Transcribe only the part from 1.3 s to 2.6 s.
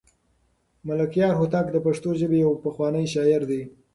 هوتک د پښتو ژبې یو